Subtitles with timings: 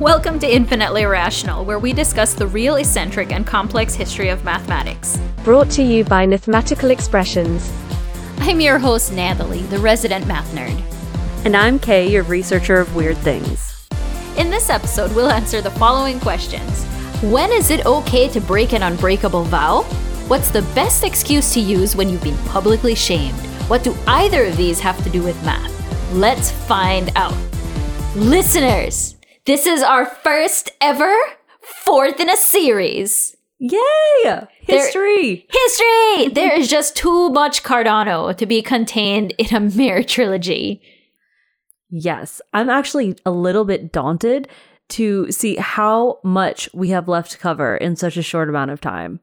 [0.00, 5.20] Welcome to Infinitely Irrational, where we discuss the real eccentric and complex history of mathematics.
[5.44, 7.70] Brought to you by Mathematical Expressions.
[8.38, 10.82] I'm your host, Natalie, the resident math nerd.
[11.44, 13.86] And I'm Kay, your researcher of weird things.
[14.38, 16.82] In this episode, we'll answer the following questions
[17.30, 19.82] When is it okay to break an unbreakable vow?
[20.28, 23.38] What's the best excuse to use when you've been publicly shamed?
[23.68, 25.70] What do either of these have to do with math?
[26.14, 27.36] Let's find out.
[28.16, 31.14] Listeners, this is our first ever
[31.60, 33.36] fourth in a series.
[33.58, 34.46] Yay!
[34.60, 35.46] History!
[35.52, 36.28] There, history!
[36.32, 40.80] there is just too much Cardano to be contained in a mere trilogy.
[41.90, 44.48] Yes, I'm actually a little bit daunted
[44.90, 48.80] to see how much we have left to cover in such a short amount of
[48.80, 49.20] time.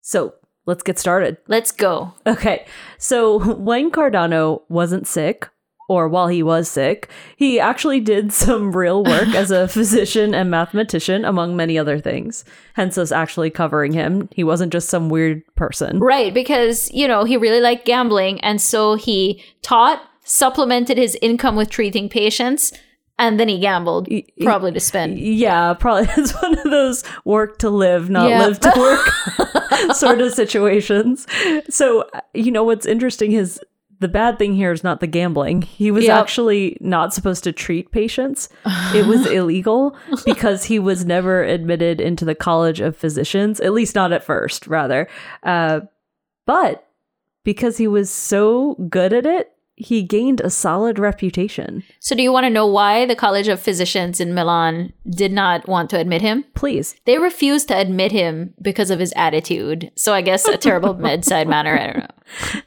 [0.00, 0.34] So
[0.66, 1.36] let's get started.
[1.48, 2.14] Let's go.
[2.26, 2.66] Okay,
[2.98, 5.48] so when Cardano wasn't sick,
[5.92, 10.50] or while he was sick, he actually did some real work as a physician and
[10.50, 12.44] mathematician, among many other things.
[12.74, 14.28] Hence us actually covering him.
[14.32, 15.98] He wasn't just some weird person.
[16.00, 18.40] Right, because, you know, he really liked gambling.
[18.40, 22.72] And so he taught, supplemented his income with treating patients.
[23.18, 24.08] And then he gambled,
[24.40, 25.18] probably to spend.
[25.18, 26.08] Yeah, probably.
[26.16, 28.46] It's one of those work to live, not Yeah.
[28.46, 31.26] live to work sort of situations.
[31.68, 33.60] So, uh, you know, what's interesting is
[34.02, 35.62] the bad thing here is not the gambling.
[35.62, 36.18] He was Yep.
[36.20, 38.50] actually not supposed to treat patients.
[38.94, 43.94] It was illegal because he was never admitted into the College of Physicians, at least
[43.94, 45.08] not at first, rather.
[45.42, 45.80] Uh,
[46.46, 46.86] but
[47.44, 51.82] because he was so good at it, he gained a solid reputation.
[51.98, 55.66] So, do you want to know why the College of Physicians in Milan did not
[55.66, 56.44] want to admit him?
[56.54, 56.94] Please.
[57.06, 59.90] They refused to admit him because of his attitude.
[59.96, 61.78] So, I guess a terrible bedside manner.
[61.78, 61.98] I don't
[62.54, 62.60] know.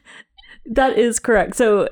[0.66, 1.56] That is correct.
[1.56, 1.90] So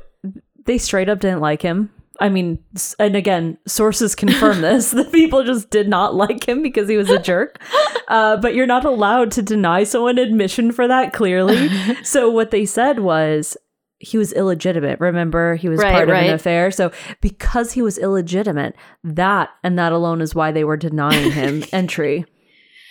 [0.66, 1.92] they straight up didn't like him.
[2.20, 2.60] I mean,
[3.00, 4.92] and again, sources confirm this.
[4.92, 7.60] The people just did not like him because he was a jerk.
[8.10, 11.70] Uh, but you're not allowed to deny someone admission for that, clearly.
[12.04, 13.56] so what they said was
[13.98, 15.00] he was illegitimate.
[15.00, 16.28] Remember, he was Right, part of right.
[16.28, 16.70] an affair.
[16.70, 21.64] So because he was illegitimate, that and that alone is why they were denying him
[21.72, 22.26] entry.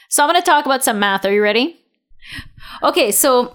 [0.08, 1.26] So I'm going to talk about some math.
[1.26, 1.78] Are you ready?
[2.82, 3.54] Okay, so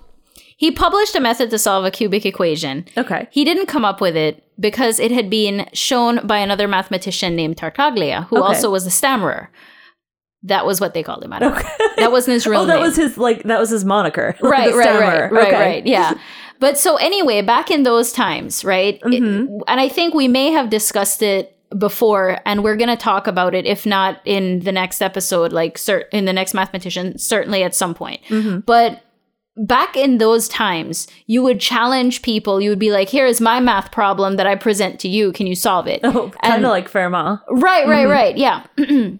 [0.58, 2.86] he published a method to solve a cubic equation.
[2.98, 3.28] Okay.
[3.32, 7.58] He didn't come up with it because it had been shown by another mathematician named
[7.58, 8.48] Tartaglia, who Okay.
[8.48, 9.50] also was a stammerer.
[10.44, 11.34] That was what they called him.
[11.34, 11.70] I don't know.
[11.98, 12.82] That wasn't his real Oh, that name.
[12.84, 14.36] was his like that was his moniker.
[14.42, 15.30] right, The right, right, stammerer.
[15.32, 15.60] right, Okay.
[15.60, 15.86] right.
[15.86, 16.14] Yeah.
[16.60, 19.00] But so anyway, back in those times, right?
[19.02, 19.60] Mm-hmm.
[19.68, 23.54] and I think we may have discussed it before, and we're going to talk about
[23.54, 27.76] it, if not in the next episode, like cer- in the next mathematician, certainly at
[27.76, 28.22] some point.
[28.30, 28.62] Mm-hmm.
[28.62, 29.04] But
[29.58, 32.62] back in those times, you would challenge people.
[32.62, 35.32] You would be like, "Here is my math problem that I present to you.
[35.34, 37.42] Can you solve it?" Oh, kind of like Fermat.
[37.50, 38.12] Right, right, Mm-hmm.
[38.12, 38.38] right.
[38.38, 38.64] Yeah.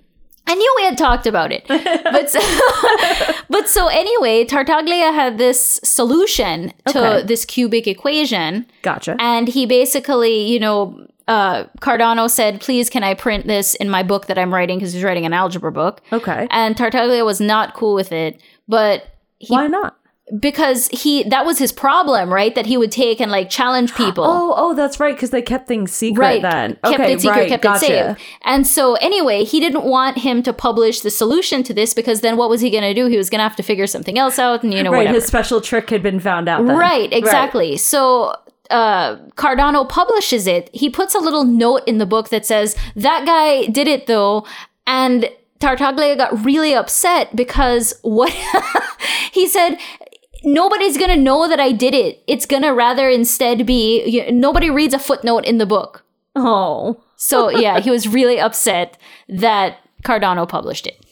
[0.50, 1.66] I knew we had talked about it.
[1.70, 2.40] But so,
[3.50, 7.26] but so anyway, Tartaglia had this solution to Okay.
[7.28, 9.18] this cubic equation Gotcha.
[9.20, 14.04] and he basically, you know, uh, Cardano said, "Please, can I print this in my
[14.04, 16.02] book that I'm writing?" Because he's writing an algebra book.
[16.14, 16.48] okay.
[16.50, 19.04] And Tartaglia was not cool with it, but
[19.40, 19.98] he, Why not?
[20.40, 22.54] Because he that was his problem, right?
[22.54, 24.26] That he would take and like challenge people.
[24.38, 26.76] Oh, oh, that's right, because they kept things secret right then.
[26.84, 27.86] kept okay, it secret right, kept gotcha.
[27.86, 31.94] it safe and so anyway he didn't want him to publish the solution to this
[31.94, 33.88] because then what was he going to do he was going to have to figure
[33.88, 36.66] something else out and you know Right, whatever his special trick had been found out.
[36.66, 36.78] Then.
[36.78, 38.36] right exactly so
[38.70, 40.70] uh, Cardano publishes it.
[40.74, 44.46] He puts a little note in the book that says that guy did it though,
[44.86, 45.30] and
[45.60, 48.34] Tartaglia got really upset because what
[49.32, 49.78] he said.
[50.48, 52.24] Nobody's gonna know that I did it.
[52.28, 56.04] It's gonna rather instead be you- nobody reads a footnote in the book.
[56.36, 58.98] Oh, So yeah, he was really upset
[59.28, 61.04] that Cardano published it.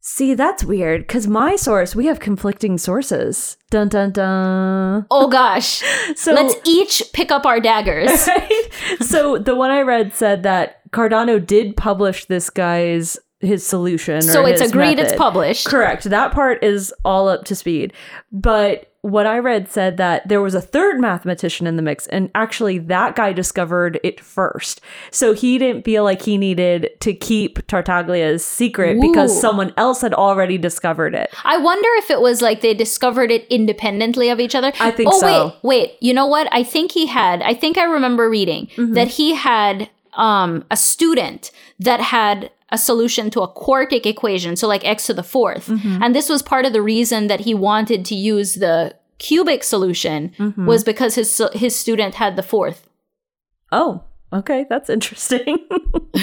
[0.00, 1.00] see, that's weird.
[1.06, 3.56] Because my source, we have conflicting sources.
[3.70, 5.06] Dun dun dun.
[5.10, 5.82] Oh gosh.
[6.14, 8.26] So Let's each pick up our daggers.
[8.28, 8.68] right?
[9.00, 14.22] so the one I read said that Cardano did publish this guy's his solution.
[14.22, 15.66] So it's agreed it's published.
[15.66, 16.04] Correct.
[16.04, 17.92] That part is all up to speed.
[18.32, 22.28] But what I read said that there was a third mathematician in the mix, and
[22.34, 24.80] actually that guy discovered it first.
[25.12, 30.12] So he didn't feel like he needed to keep Tartaglia's secret because someone else had
[30.12, 31.32] already discovered it.
[31.44, 34.72] I wonder if it was like they discovered it independently of each other.
[34.80, 35.46] I think oh, so.
[35.46, 35.96] wait, wait.
[36.00, 36.48] You know what?
[36.50, 38.94] I think he had, I think I remember reading Mm-hmm.
[38.94, 44.64] that he had um, a student that had a solution to a quartic equation, so
[44.74, 46.02] like x to the 4th Mm-hmm.
[46.02, 48.76] And this was part of the reason that he wanted to use the
[49.26, 50.66] cubic solution Mm-hmm.
[50.70, 51.30] was because his
[51.62, 52.80] his student had the fourth.
[53.72, 53.90] Oh,
[54.38, 55.54] okay, that's interesting.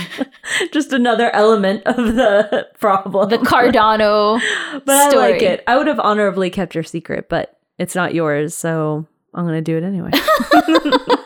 [0.76, 3.30] Just another element of the problem.
[3.30, 4.16] The Cardano
[4.86, 5.24] but story.
[5.26, 5.64] I like it.
[5.68, 7.46] I would have honorably kept your secret, but
[7.82, 10.12] it's not yours, so I'm gonna do it anyway.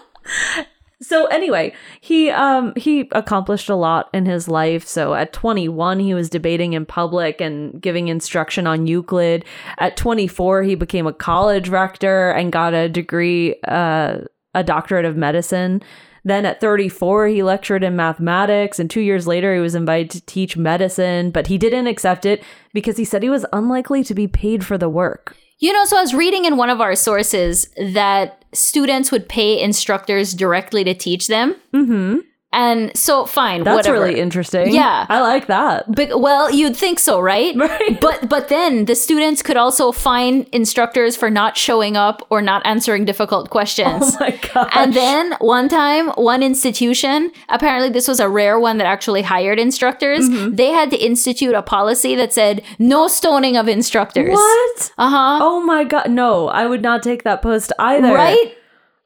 [1.01, 4.87] so anyway, he um he accomplished a lot in his life.
[4.87, 9.45] So at 21, he was debating in public and giving instruction on Euclid.
[9.77, 14.19] At 24, he became a college rector and got a degree, uh,
[14.55, 15.83] a doctorate of medicine.
[16.23, 20.21] Then at 34, he lectured in mathematics, and two years later, he was invited to
[20.25, 22.43] teach medicine, but he didn't accept it
[22.73, 25.37] because he said he was unlikely to be paid for the work.
[25.59, 29.59] You know, so I was reading in one of our sources that students would pay
[29.59, 31.55] instructors directly to teach them.
[31.73, 32.19] Mm-hmm.
[32.53, 33.99] And so, fine, That's whatever.
[34.05, 34.73] really interesting.
[34.73, 35.05] Yeah.
[35.09, 35.83] I like that.
[35.93, 37.53] But, well, you'd think so, right?
[37.67, 37.99] Right.
[37.99, 42.65] But but then the students could also fine instructors for not showing up or not
[42.65, 44.15] answering difficult questions.
[44.15, 44.71] Oh my gosh.
[44.73, 49.59] And then one time, one institution, apparently this was a rare one that actually hired
[49.59, 50.55] instructors, Mm-hmm.
[50.55, 54.31] they had to institute a policy that said no stoning of instructors.
[54.33, 54.91] What?
[54.97, 55.39] Uh huh.
[55.41, 56.09] Oh my god.
[56.09, 58.13] No, I would not take that post either.
[58.13, 58.55] Right?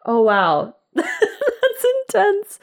[0.05, 0.75] Oh wow.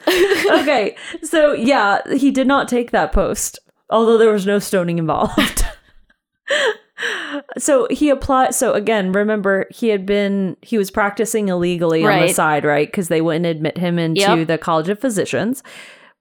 [0.07, 0.95] Okay.
[1.23, 3.59] So yeah, he did not take that post,
[3.89, 5.63] although there was no stoning involved.
[7.57, 12.33] so he applied so again, remember he had been he was practicing illegally on the
[12.33, 12.87] side, right?
[12.87, 14.47] Because they wouldn't admit him into Yep.
[14.47, 15.63] the College of Physicians.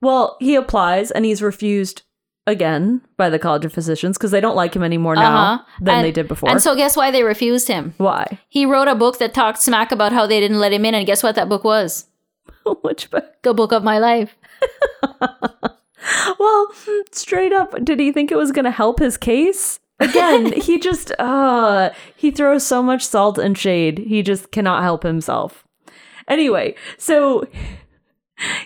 [0.00, 2.02] Well, he applies and he's refused
[2.46, 5.64] again by the College of Physicians because they don't like him anymore now Uh-huh.
[5.82, 6.48] than And- they did before.
[6.50, 7.92] And so, guess why they refused him?
[7.98, 8.38] Why?
[8.48, 11.04] He wrote a book that talked smack about how they didn't let him in, and
[11.06, 12.06] guess what that book was?
[12.82, 13.42] Which book?
[13.42, 14.36] The book of my life.
[16.38, 16.72] Well,
[17.12, 19.80] straight up, did he think it was going to help his case?
[20.00, 23.98] Again, he just, uh, he throws so much salt and shade.
[23.98, 25.64] He just cannot help himself.
[26.28, 27.46] Anyway, so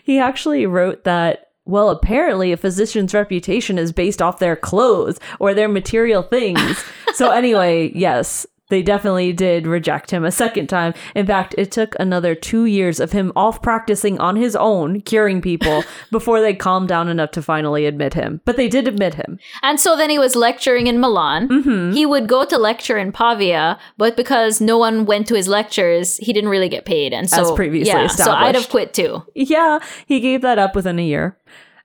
[0.02, 5.54] he actually wrote that, well, apparently a physician's reputation is based off their clothes or
[5.54, 6.84] their material things.
[7.14, 10.94] so, anyway, yes, they definitely did reject him a second time.
[11.14, 15.42] In fact, it took another two years of him off practicing on his own, curing
[15.42, 18.40] people, before they calmed down enough to finally admit him.
[18.46, 19.38] But they did admit him.
[19.62, 21.48] And so then he was lecturing in Milan.
[21.48, 21.92] Mm-hmm.
[21.92, 26.16] He would go to lecture in Pavia, but because no one went to his lectures,
[26.16, 27.12] he didn't really get paid.
[27.12, 29.22] And so, As previously yeah, so I'd have quit too.
[29.34, 31.36] Yeah, he gave that up within a year.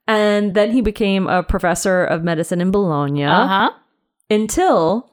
[0.07, 3.71] And then he became a professor of medicine in Bologna Uh huh.
[4.29, 5.11] until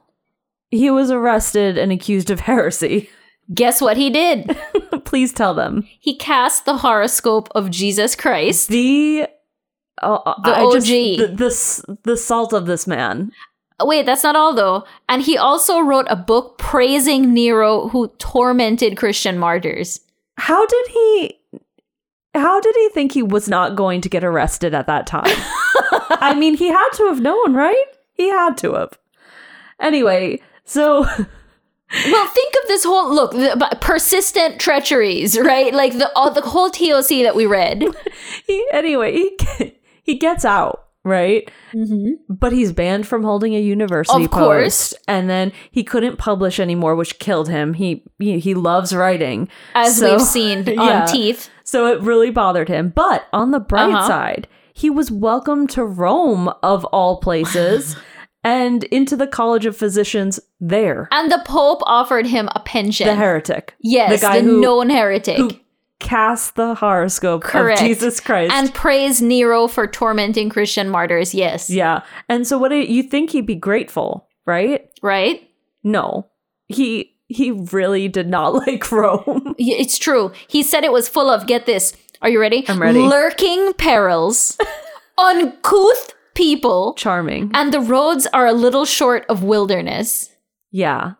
[0.71, 3.09] he was arrested and accused of heresy.
[3.53, 4.57] Guess what he did?
[5.05, 5.87] Please tell them.
[5.99, 8.69] he cast the horoscope of Jesus Christ.
[8.69, 9.27] The
[10.01, 11.37] oh, oh The I just- OG.
[11.37, 13.31] the, the the salt of this man.
[13.83, 14.83] Wait, that's not all though.
[15.09, 19.99] And he also wrote a book praising Nero, who tormented Christian martyrs.
[20.37, 21.39] How did he
[22.33, 25.23] how did he think he was not going to get arrested at that time?
[26.19, 27.85] I mean, he had to have known, right?
[28.13, 28.97] He had to have.
[29.79, 31.05] Anyway, so
[31.91, 35.73] Well, think of this whole look, the, but persistent treacheries, right?
[35.73, 37.83] Like the all, the whole TOC that we read.
[38.47, 41.49] he anyway, he he gets out, right?
[42.27, 44.89] But he's banned from holding a university Of course.
[44.93, 47.75] post, and then he couldn't publish anymore, which killed him.
[47.75, 51.05] He he, he loves writing, As So- we've seen on Yeah.
[51.05, 51.49] Teeth.
[51.63, 52.89] So it really bothered him.
[52.89, 54.07] But on the bright Uh-huh.
[54.07, 57.95] side, he was welcome to Rome of all places
[58.43, 61.07] and into the College of Physicians there.
[61.11, 63.07] And the Pope offered him a pension.
[63.07, 63.75] The heretic.
[63.79, 65.37] yes, The the, guy who, known heretic.
[65.37, 65.51] who
[65.99, 67.81] cast the horoscope Correct.
[67.81, 68.51] of Jesus Christ.
[68.53, 71.33] and praised Nero for tormenting Christian martyrs.
[71.33, 71.69] Yes.
[71.69, 72.01] yeah.
[72.29, 74.89] And so what do you think he'd be grateful, right?
[75.01, 75.49] Right?
[75.83, 76.27] No.
[76.67, 79.55] He he really did not like Rome.
[79.57, 80.31] It's true.
[80.47, 81.95] He said it was full of, get this.
[82.21, 82.65] Are you ready?
[82.67, 82.99] I'm ready.
[82.99, 84.57] Lurking perils,
[85.17, 87.51] uncouth people, Charming.
[87.53, 90.29] and the roads are a little short of wilderness.
[90.75, 91.13] Yeah.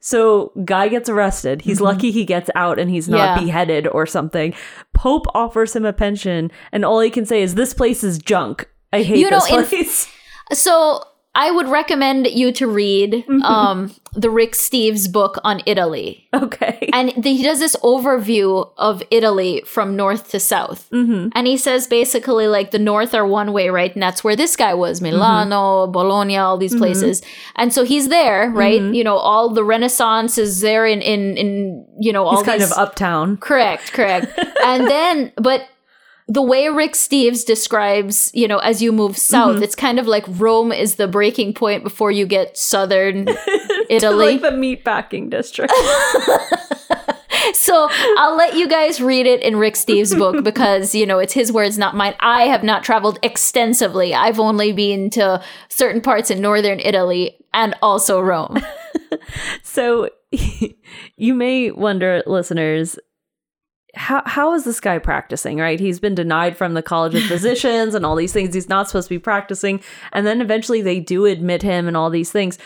[0.00, 1.62] So guy gets arrested.
[1.62, 3.40] He's lucky he gets out and he's not Mm-hmm.
[3.40, 3.44] Yeah.
[3.46, 4.54] beheaded or something.
[4.92, 8.68] Pope offers him a pension, and all he can say is, "This place is junk.
[8.92, 10.08] I hate You know, this in- place."
[10.52, 11.02] So
[11.40, 16.28] I would recommend you to read um, the Rick Steves book on Italy.
[16.34, 16.90] okay.
[16.92, 20.90] And the, he does this overview of Italy from north to south.
[20.90, 21.28] Mm-hmm.
[21.36, 23.94] And he says basically, like, the north are one way, right?
[23.94, 25.92] And that's where this guy was Milano, Mm-hmm.
[25.92, 27.22] Bologna, all these places.
[27.54, 28.80] And so he's there, right?
[28.80, 28.94] Mm-hmm.
[28.94, 32.60] You know, all the Renaissance is there in, in, in you know, all He's kind
[32.60, 32.72] these.
[32.72, 33.36] of uptown.
[33.36, 34.26] Correct, correct.
[34.64, 35.68] and then, but
[36.30, 39.62] the way Rick Steves describes, you know, as you move south, Mm-hmm.
[39.62, 43.26] it's kind of like Rome is the breaking point before you get southern
[43.88, 44.38] Italy.
[44.38, 45.72] like the meatpacking district.
[47.54, 51.32] so I'll let you guys read it in Rick Steve's book because, you know, it's
[51.32, 52.14] his words, not mine.
[52.20, 54.14] I have not traveled extensively.
[54.14, 58.58] I've only been to certain parts in northern Italy and also Rome.
[59.62, 60.10] So
[61.16, 62.98] you may wonder, listeners,
[63.94, 65.58] how how is this guy practicing?
[65.58, 68.54] Right, he's been denied from the College of Physicians and all these things.
[68.54, 69.80] He's not supposed to be practicing,
[70.12, 72.58] and then eventually they do admit him and all these things.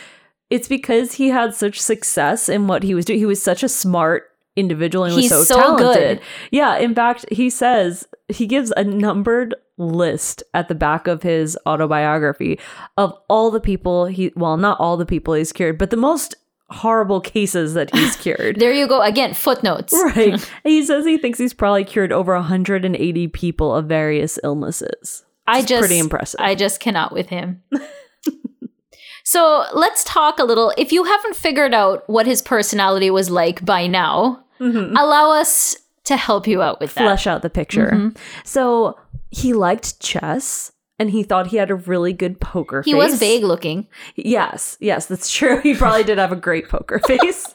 [0.50, 3.18] It's because he had such success in what he was doing.
[3.18, 5.94] He was such a smart individual and He's was so, so good.
[5.94, 6.20] talented.
[6.50, 11.58] Yeah, in fact, he says he gives a numbered list at the back of his
[11.66, 12.60] autobiography
[12.98, 16.34] of all the people he well, not all the people he's cured, but the most
[16.72, 18.56] horrible cases that he's cured.
[18.62, 19.00] There you go.
[19.00, 19.92] Again, footnotes.
[20.16, 20.50] right.
[20.62, 25.24] He says he thinks he's probably cured over 180 people of various illnesses.
[25.46, 26.40] I just pretty impressive.
[26.40, 27.62] I just cannot with him.
[29.24, 30.72] so let's talk a little.
[30.78, 36.16] If you haven't figured out what his personality was like by now, allow us to
[36.16, 37.00] help you out with that.
[37.00, 37.08] Mm-hmm.
[37.08, 37.90] Flesh out the picture.
[37.92, 38.18] Mm-hmm.
[38.44, 38.98] So
[39.30, 42.92] he liked chess and he thought he had a really good poker face.
[42.92, 43.10] He face.
[43.10, 43.86] was vague looking.
[44.16, 45.60] Yes, yes, that's true.
[45.62, 47.48] He probably did have a great poker face.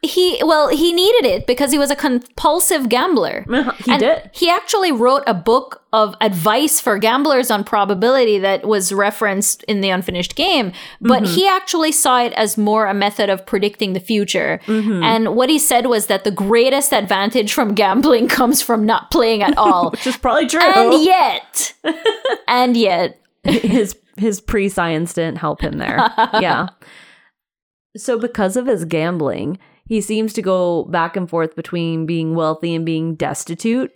[0.00, 3.44] He well, he needed it because he was a compulsive gambler.
[3.84, 4.30] he And did.
[4.32, 9.80] He actually wrote a book of advice for gamblers on probability that was referenced in
[9.80, 11.34] the unfinished game, but Mm-hmm.
[11.34, 14.60] he actually saw it as more a method of predicting the future.
[14.66, 15.02] Mm-hmm.
[15.02, 19.42] And what he said was that the greatest advantage from gambling comes from not playing
[19.42, 19.90] at all.
[19.92, 20.60] Which is probably true.
[20.60, 21.74] and yet,
[22.46, 25.96] and yet, his his pre-science didn't help him there.
[26.40, 26.68] yeah.
[27.96, 32.74] So because of his gambling, he seems to go back and forth between being wealthy
[32.74, 33.90] and being destitute.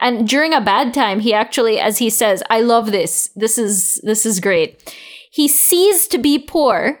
[0.00, 3.30] And during a bad time, he actually, as he says, I love this.
[3.36, 4.94] This is this is great.
[5.30, 7.00] He ceased to be poor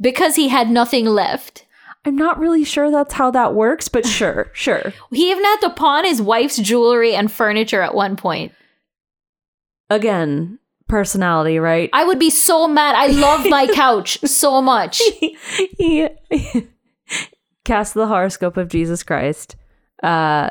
[0.00, 1.64] because he had nothing left.
[2.04, 4.92] I'm not really sure that's how that works, but sure, sure.
[5.10, 8.52] He even had to pawn his wife's jewelry and furniture at one point.
[9.90, 11.88] Again, personality, right?
[11.94, 12.94] I would be so mad.
[12.94, 15.00] I love my couch so much.
[15.78, 16.08] he
[17.68, 19.54] casts the horoscope of Jesus Christ.
[20.02, 20.50] Uh,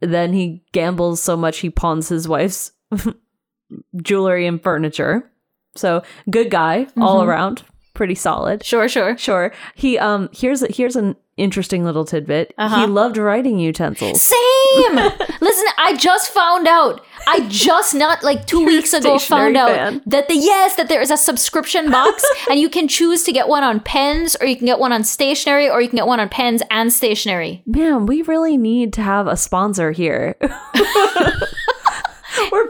[0.00, 2.72] then he gambles so much he pawns his wife's
[4.02, 5.30] jewelry and furniture.
[5.76, 7.64] So good guy all around,
[7.94, 8.64] pretty solid.
[8.64, 9.16] Sure, sure.
[9.16, 9.52] Sure.
[9.74, 12.54] He um here's here's an interesting little tidbit.
[12.58, 12.80] Uh-huh.
[12.82, 14.22] He loved writing utensils.
[14.22, 14.94] Same.
[15.40, 17.04] Listen, I just found out.
[17.26, 21.10] I just not like 2 weeks ago found out that the yes that there is
[21.10, 24.66] a subscription box and you can choose to get one on pens or you can
[24.66, 27.62] get one on stationery or you can get one on pens and stationery.
[27.66, 30.36] Man, we really need to have a sponsor here.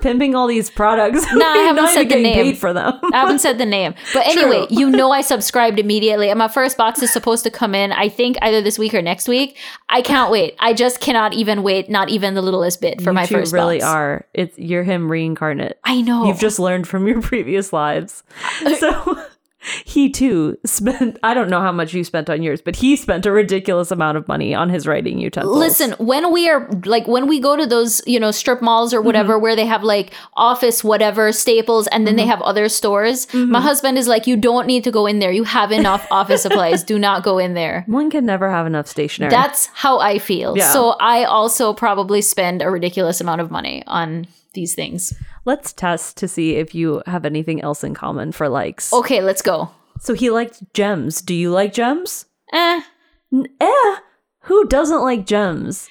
[0.04, 1.24] Pimping all these products.
[1.34, 2.34] Nah, I haven't not said even the name.
[2.34, 3.00] paid for them.
[3.12, 3.94] I haven't said the name.
[4.12, 4.66] But anyway, True.
[4.78, 8.10] you know I subscribed immediately and my first box is supposed to come in I
[8.10, 9.56] think either this week or next week.
[9.88, 10.56] I can't wait.
[10.58, 13.54] I just cannot even wait, not even the littlest bit for you my two first
[13.54, 13.90] really box.
[13.90, 14.26] are.
[14.34, 15.78] It's you're him reincarnate.
[15.84, 16.26] I know.
[16.26, 18.22] You've just learned from your previous lives.
[18.64, 19.26] Uh, so
[19.84, 23.26] he too spent I don't know how much you spent on yours, but he spent
[23.26, 25.56] a ridiculous amount of money on his writing utensils.
[25.56, 28.98] Listen, when we are like when we go to those, you know, strip malls or
[28.98, 29.06] Mm-hmm.
[29.06, 32.04] whatever where they have like office whatever staples and Mm-hmm.
[32.06, 35.18] then they have other stores, my husband is like you don't need to go in
[35.18, 35.32] there.
[35.32, 36.82] You have enough office supplies.
[36.84, 37.84] Do not go in there.
[37.86, 39.30] one can never have enough stationery.
[39.30, 40.56] That's how I feel.
[40.56, 40.70] Yeah.
[40.72, 45.12] So I also probably spend a ridiculous amount of money on these things.
[45.44, 48.92] Let's test to see if you have anything else in common for likes.
[48.92, 49.70] Okay, let's go.
[50.00, 51.20] So he liked gems.
[51.20, 52.26] Do you like gems?
[52.52, 52.80] Eh.
[53.60, 53.96] Eh.
[54.44, 55.88] Who doesn't like gems?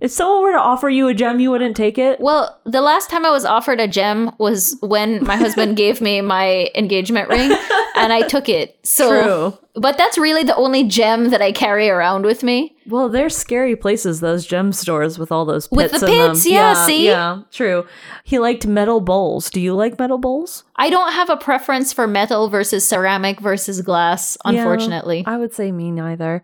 [0.00, 2.20] If someone were to offer you a gem, you wouldn't take it?
[2.20, 6.20] Well, the last time I was offered a gem was when my husband gave me
[6.20, 7.56] my engagement ring
[7.96, 8.76] and I took it.
[8.82, 9.58] So True.
[9.76, 12.76] But that's really the only gem that I carry around with me.
[12.86, 16.30] Well, they're scary places, those gem stores with all those pits With the in them.
[16.32, 17.06] pits, yeah, see?
[17.06, 17.86] Yeah, true.
[18.22, 19.50] He liked metal bowls.
[19.50, 20.62] Do you like metal bowls?
[20.76, 25.22] I don't have a preference for metal versus ceramic versus glass, unfortunately.
[25.26, 26.42] Yeah, I would say me neither.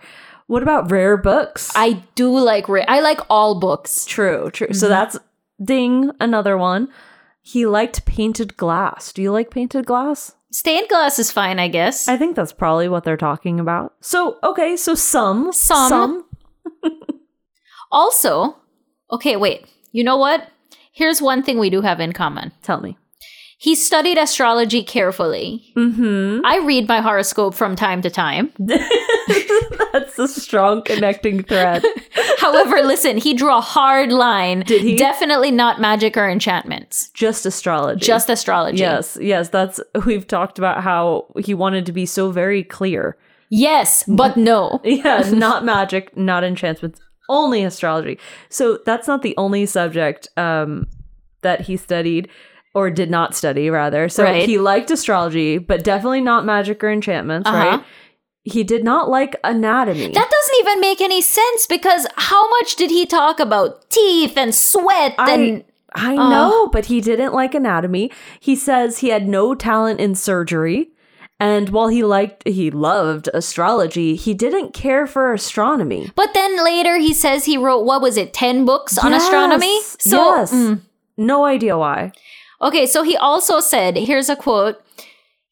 [0.50, 1.70] What about rare books?
[1.76, 2.84] I do like rare.
[2.88, 4.04] I like all books.
[4.04, 4.66] true, true.
[4.66, 4.74] Mm-hmm.
[4.74, 5.16] So that's
[5.62, 6.88] ding, another one.
[7.40, 9.12] He liked painted glass.
[9.12, 10.34] Do you like painted glass?
[10.50, 12.08] Stained glass is fine, I guess.
[12.08, 13.94] I think that's probably what they're talking about.
[14.00, 15.52] So, okay, so some.
[15.52, 15.88] Some.
[15.88, 16.24] Some.
[17.92, 18.56] also,
[19.12, 19.66] okay, wait.
[19.92, 20.48] You know what?
[20.90, 22.50] Here's one thing we do have in common.
[22.64, 22.98] Tell me.
[23.62, 25.62] He studied astrology carefully.
[25.76, 26.46] Mm-hmm.
[26.46, 28.50] I read my horoscope from time to time.
[28.58, 31.84] That's a strong connecting thread.
[32.38, 34.60] However, listen, he drew a hard line.
[34.60, 34.96] Did he?
[34.96, 37.10] Definitely not magic or enchantments.
[37.10, 38.00] Just astrology.
[38.00, 38.78] Just astrology.
[38.78, 43.18] Yes, yes, that's we've talked about how he wanted to be so very clear.
[43.50, 44.80] Yes, but no.
[44.84, 46.98] Yeah, not magic, not enchantments,
[47.28, 48.18] only astrology.
[48.48, 50.86] So that's not the only subject um,
[51.42, 52.30] that he studied
[52.74, 54.08] or did not study, rather.
[54.08, 54.46] So Right.
[54.48, 57.56] he liked astrology, but definitely not magic or enchantments, Uh-huh.
[57.58, 57.84] right?
[58.44, 60.08] He did not like anatomy.
[60.12, 64.54] That doesn't even make any sense because how much did he talk about teeth and
[64.54, 68.12] sweat and I know, but he didn't like anatomy.
[68.38, 70.90] He says he had no talent in surgery.
[71.40, 76.10] And while he liked he loved astrology, he didn't care for astronomy.
[76.14, 79.66] But then later he says he wrote what was it, 10 books on astronomy?
[79.74, 80.52] Yes, So yes.
[80.54, 80.80] mm.
[81.16, 82.12] no idea why.
[82.62, 84.82] Okay, so he also said, here's a quote.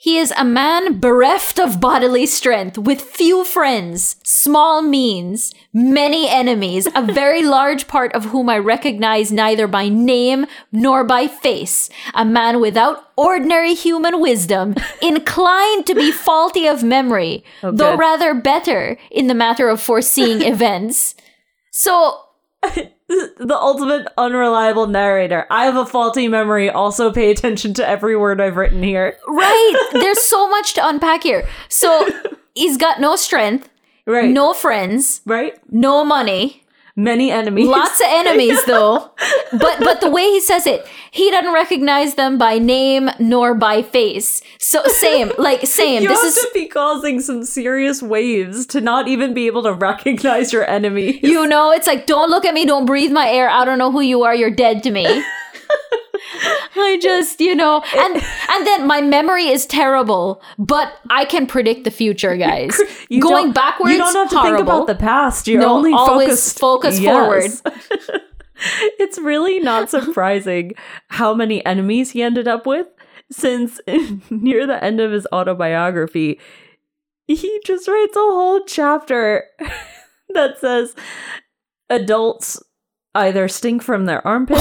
[0.00, 6.86] He is a man bereft of bodily strength, with few friends, small means, many enemies,
[6.94, 11.90] a very large part of whom I recognize neither by name nor by face.
[12.14, 18.34] A man without ordinary human wisdom, inclined to be faulty of memory, Oh, though rather
[18.34, 21.16] better in the matter of foreseeing events.
[21.72, 22.20] So
[23.08, 25.46] The ultimate unreliable narrator.
[25.50, 26.68] I have a faulty memory.
[26.68, 29.16] Also, pay attention to every word I've written here.
[29.26, 29.88] Right.
[29.92, 31.48] There's so much to unpack here.
[31.70, 32.06] So
[32.54, 33.70] he's got no strength,
[34.06, 34.28] Right.
[34.30, 35.58] no friends, Right?
[35.70, 36.64] no money,
[36.98, 37.68] Many enemies.
[37.68, 39.08] lots of enemies though.
[39.52, 43.82] But but the way he says it, he doesn't recognize them by name nor by
[43.82, 44.42] face.
[44.58, 46.02] So same, like same.
[46.02, 49.62] you this have is to be causing some serious waves to not even be able
[49.62, 51.20] to recognize your enemy.
[51.22, 53.48] you know, it's like don't look at me, don't breathe my air.
[53.48, 54.34] I don't know who you are.
[54.34, 55.24] You're dead to me.
[56.88, 58.16] I just, you know, and
[58.50, 62.78] and then my memory is terrible, but I can predict the future, guys.
[63.08, 64.56] You Going backwards, You don't have to horrible.
[64.56, 65.46] think about the past.
[65.46, 67.50] You're No, only always focused focus forward.
[68.98, 70.72] it's really not surprising
[71.08, 72.86] how many enemies he ended up with,
[73.30, 73.80] since
[74.30, 76.40] near the end of his autobiography,
[77.26, 79.44] he just writes a whole chapter
[80.30, 80.94] that says
[81.90, 82.62] adults
[83.14, 84.60] either stink from their armpits,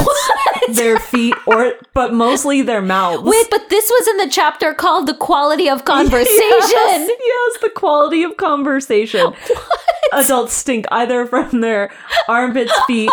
[0.75, 3.23] their feet, or but mostly their mouths.
[3.23, 7.69] Wait, but this was in the chapter called "The Quality of Conversation." Yes, yes, the
[7.69, 9.33] quality of conversation.
[10.13, 11.91] Adults stink either from their
[12.27, 13.11] armpits, feet,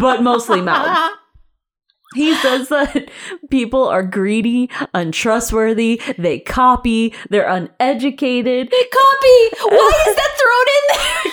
[0.00, 1.12] but mostly mouth.
[2.14, 3.10] He says that
[3.50, 8.70] people are greedy, untrustworthy, they copy, they're uneducated.
[8.70, 9.38] Copy.
[9.62, 11.32] Why is that thrown in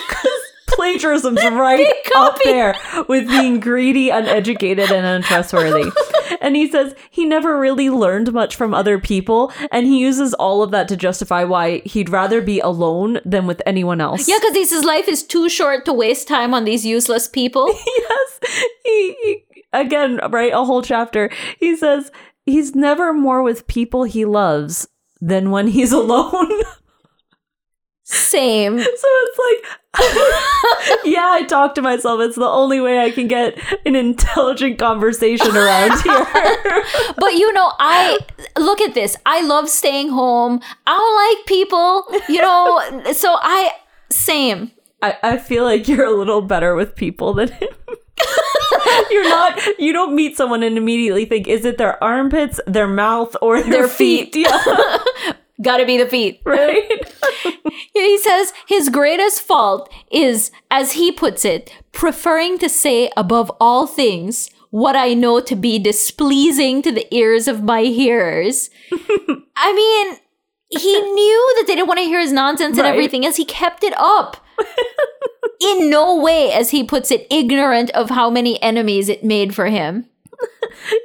[0.80, 2.74] Plagiarism's right up there
[3.06, 5.90] with being greedy, uneducated, and untrustworthy.
[6.40, 10.62] and he says he never really learned much from other people, and he uses all
[10.62, 14.26] of that to justify why he'd rather be alone than with anyone else.
[14.26, 17.66] Yeah, because his life is too short to waste time on these useless people.
[17.86, 18.40] yes.
[18.82, 21.30] He, he again, right, a whole chapter.
[21.58, 22.10] He says
[22.46, 24.88] he's never more with people he loves
[25.20, 26.62] than when he's alone.
[28.10, 28.78] Same.
[28.80, 29.80] so it's like
[31.04, 32.20] Yeah, I talk to myself.
[32.20, 36.26] It's the only way I can get an intelligent conversation around here.
[37.16, 38.18] But you know, I
[38.58, 39.16] look at this.
[39.26, 40.60] I love staying home.
[40.86, 43.12] I don't like people, you know.
[43.12, 43.70] So I
[44.10, 44.72] same.
[45.02, 47.68] I, I feel like you're a little better with people than him.
[49.10, 53.34] you're not you don't meet someone and immediately think, is it their armpits, their mouth,
[53.40, 54.36] or their, Their feet.
[54.36, 54.98] Yeah.
[55.62, 56.40] Gotta be the feet.
[56.44, 57.14] right?
[57.92, 63.86] He says his greatest fault is, as he puts it, preferring to say above all
[63.86, 68.70] things what I know to be displeasing to the ears of my hearers.
[69.56, 70.18] I mean,
[70.68, 73.36] he knew that they didn't want to hear his nonsense and everything else.
[73.36, 74.36] He kept it up.
[75.60, 79.66] In no way, as he puts it, ignorant of how many enemies it made for
[79.66, 80.06] him.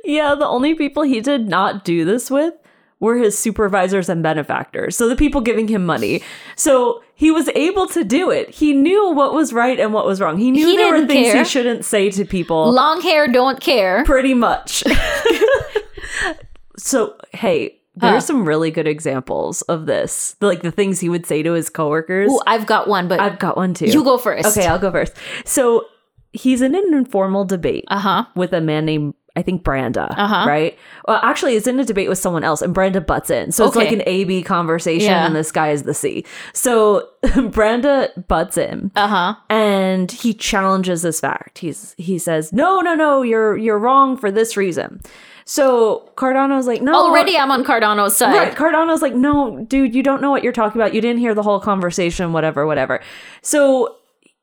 [0.03, 2.53] Yeah, the only people he did not do this with
[2.99, 4.95] were his supervisors and benefactors.
[4.95, 6.21] So the people giving him money.
[6.55, 8.49] So he was able to do it.
[8.49, 10.37] He knew what was right and what was wrong.
[10.37, 11.37] He knew He there were things care.
[11.39, 12.71] he shouldn't say to people.
[12.71, 14.03] Long hair don't care.
[14.05, 14.83] pretty much.
[16.77, 20.35] so, hey, there are some really good examples of this.
[20.41, 22.31] Like the things he would say to his coworkers.
[22.31, 23.85] Ooh, I've got one, but I've got one too.
[23.85, 24.57] you go first.
[24.57, 25.13] Okay, I'll go first.
[25.45, 25.85] So
[26.33, 28.25] he's in an informal debate Uh huh.
[28.35, 30.45] with a man named I think Branda, Uh-huh.
[30.47, 30.77] right?
[31.07, 33.51] Well, actually, it's in a debate with someone else, and Branda butts in.
[33.51, 33.85] So it's Okay.
[33.85, 35.25] like an A B conversation, Yeah.
[35.25, 36.23] and this guy is the C.
[36.53, 39.35] So Branda butts in, Uh huh.
[39.49, 41.57] and he challenges this fact.
[41.59, 45.01] He's he says, "No, no, no, you're you're wrong for this reason."
[45.47, 48.33] So Cardano's like, "No, Already, I'm on Cardano's side.
[48.35, 48.55] Right.
[48.55, 50.95] Cardano's like, no, dude, you don't know what you're talking about.
[50.95, 52.99] You didn't hear the whole conversation, whatever, whatever.
[53.43, 53.95] So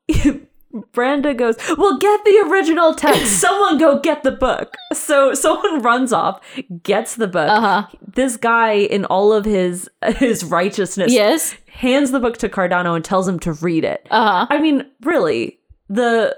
[0.73, 3.39] Branda goes, well, get the original text.
[3.41, 4.73] Someone go get the book.
[4.93, 6.41] So someone runs off,
[6.81, 7.49] gets the book.
[7.49, 7.87] Uh-huh.
[8.15, 11.55] This guy, in all of his his righteousness, Yes.
[11.71, 14.07] hands the book to Cardano and tells him to read it.
[14.09, 14.47] Uh huh.
[14.49, 15.59] I mean, really,
[15.89, 16.35] the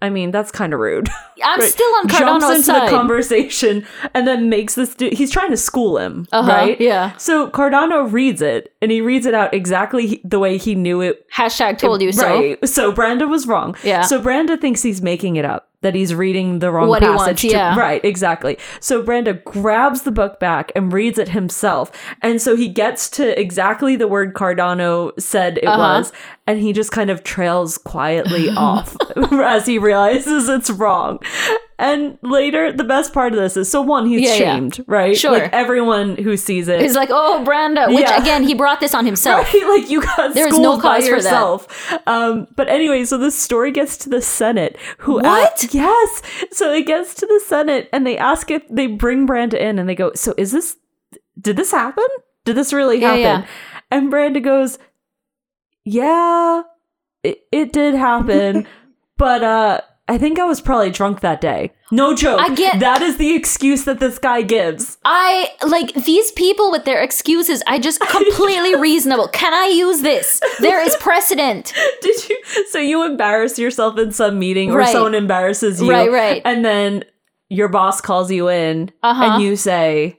[0.00, 1.08] I mean, that's kind of rude.
[1.42, 1.68] I'm Right.
[1.68, 2.86] still on Jumps Cardano's into side.
[2.88, 4.94] the conversation and then makes this.
[4.94, 6.80] Du- he's trying to school him, Uh-huh, right?
[6.80, 7.16] yeah.
[7.16, 11.24] So Cardano reads it, and he reads it out exactly the way he knew it.
[11.34, 12.26] Hashtag told you so.
[12.28, 12.68] Right.
[12.68, 13.76] So Branda was wrong.
[13.82, 14.02] Yeah.
[14.02, 15.67] So Branda thinks he's making it up.
[15.82, 17.26] That he's reading the wrong What he passage.
[17.26, 17.78] wants, to- yeah.
[17.78, 18.58] right, exactly.
[18.80, 21.92] So Branda grabs the book back and reads it himself.
[22.20, 25.78] And so he gets to exactly the word Cardano said it Uh-huh.
[26.00, 26.12] was,
[26.48, 28.96] and he just kind of trails quietly off
[29.32, 31.20] as he realizes it's wrong.
[31.80, 34.36] And later, the best part of this is so one, he's Yeah, yeah.
[34.56, 35.16] shamed, right?
[35.16, 35.30] Sure.
[35.30, 36.80] Like everyone who sees it.
[36.80, 38.20] He's like, oh, Branda, which Yeah.
[38.20, 39.46] again, he brought this on himself.
[39.54, 39.78] Right?
[39.80, 41.22] Like you got There's schooled no by cause for that.
[41.22, 41.98] yourself.
[42.08, 44.76] Um, but anyway, so the story gets to the Senate.
[44.98, 45.20] Who?
[45.20, 45.67] What?
[45.74, 46.22] yes.
[46.52, 49.88] So it gets to the Senate, and they ask if they bring Branda in, and
[49.88, 50.76] they go, "So is this?
[51.40, 52.06] Did this happen?
[52.44, 53.46] Did this really Yeah, happen?" yeah.
[53.90, 54.78] And Branda goes,
[55.84, 56.62] "Yeah,
[57.22, 58.66] it, it did happen,
[59.16, 61.72] but uh." I think I was probably drunk that day.
[61.90, 62.40] No joke.
[62.40, 64.96] I get- that is the excuse that this guy gives.
[65.04, 67.62] I like these people with their excuses.
[67.66, 69.28] I just completely reasonable.
[69.28, 70.40] Can I use this?
[70.60, 71.72] There is precedent.
[72.00, 72.42] Did you?
[72.70, 74.88] So you embarrass yourself in some meeting, or Right.
[74.88, 76.42] someone embarrasses you, Right, right.
[76.44, 77.04] And then
[77.50, 79.24] your boss calls you in, Uh-huh.
[79.24, 80.18] and you say,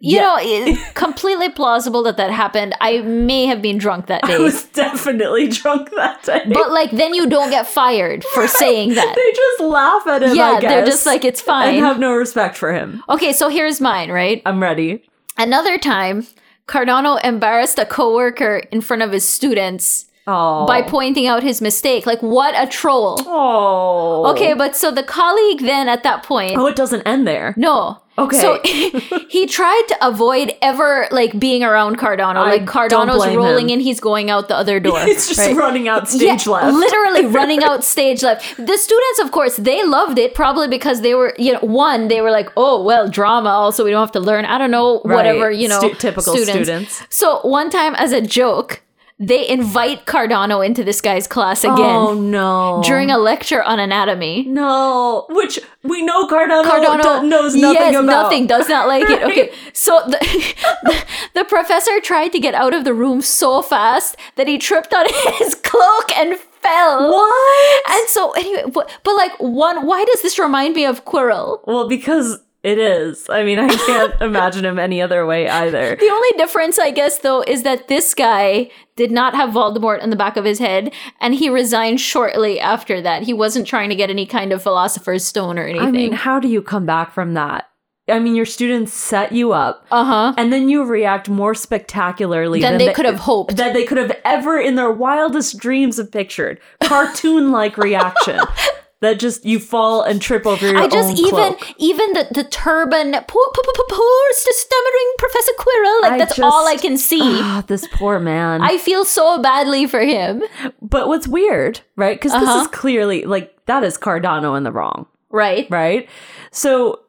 [0.00, 0.22] You Yeah.
[0.22, 2.74] know, it's completely plausible that that happened.
[2.80, 4.34] I may have been drunk that day.
[4.34, 8.94] "I was definitely drunk that day." But like then you don't get fired for saying
[8.94, 9.14] that.
[9.16, 10.36] they just laugh at him.
[10.36, 11.78] Yeah, they're just like, it's and fine.
[11.80, 13.02] have no respect for him.
[13.08, 14.42] Okay, so here's mine, right?
[14.44, 15.02] I'm ready.
[15.38, 16.26] Another time,
[16.66, 22.04] Cardano embarrassed a coworker in front of his students Oh, by pointing out his mistake.
[22.04, 23.20] Like what a troll.
[23.26, 27.54] oh, Okay, but so the colleague then at that point Oh, it doesn't end there.
[27.56, 28.02] No.
[28.18, 28.40] Okay.
[28.40, 28.60] So
[29.28, 32.36] he tried to avoid ever like being around Cardano.
[32.36, 33.78] I like Cardano's rolling him.
[33.78, 34.98] in, he's going out the other door.
[35.06, 35.54] It's just right?
[35.56, 36.74] running out stage Yeah, left.
[36.74, 38.56] Literally running out stage left.
[38.56, 42.20] The students, of course, they loved it probably because they were, you know, one, they
[42.22, 43.50] were like, oh, well, drama.
[43.50, 44.44] Also, we don't have to learn.
[44.46, 45.14] I don't know, Right.
[45.16, 47.02] whatever, you know, Stu- typical students.
[47.10, 48.82] So one time, as a joke,
[49.18, 52.82] they invite Cardano into this guy's class again Oh no!
[52.84, 54.44] during a lecture on anatomy.
[54.46, 58.04] no, which we know Cardano, Cardano do- knows nothing yes, about.
[58.04, 59.22] nothing, does not like it.
[59.22, 60.18] Okay, so the,
[60.82, 64.92] the the professor tried to get out of the room so fast that he tripped
[64.92, 65.06] on
[65.38, 67.10] his cloak and fell.
[67.10, 67.90] What?
[67.90, 71.60] And so anyway, but, but like one, why does this remind me of Quirrell?
[71.66, 73.30] Well, because it is.
[73.30, 75.94] I mean, I can't imagine him any other way either.
[75.94, 80.10] The only difference, I guess, though, is that this guy did not have Voldemort in
[80.10, 83.22] the back of his head, and he resigned shortly after that.
[83.22, 85.86] He wasn't trying to get any kind of Philosopher's Stone or anything.
[85.86, 87.68] I mean, how do you come back from that?
[88.08, 90.34] I mean, your students set you up, uh huh.
[90.36, 93.56] and then you react more spectacularly Than they could have hoped.
[93.56, 96.58] That they could have ever, in their wildest dreams, have pictured.
[96.82, 98.40] Cartoon-like reaction.
[99.02, 101.74] That just you fall and trip over your I just even cloak.
[101.76, 106.66] even the the turban poor poor, poor, poor stammering Professor Quirrell like I that's all
[106.66, 107.20] I just- can see.
[107.22, 108.62] Ah, this poor man.
[108.62, 110.42] I feel so badly for him.
[110.80, 112.16] but what's weird, right?
[112.18, 112.44] Because Uh-huh.
[112.46, 115.06] this is clearly like that is Cardano in the wrong.
[115.30, 115.66] Right?
[115.70, 116.08] right?
[116.50, 117.00] So,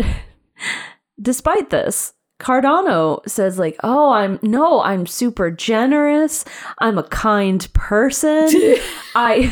[1.20, 6.44] despite this, Cardano says like, "Oh, I'm no, I'm super generous.
[6.78, 8.48] I'm a kind person.
[9.14, 9.50] I